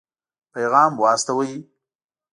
پيغام 0.53 0.91
واستاوه. 1.01 1.49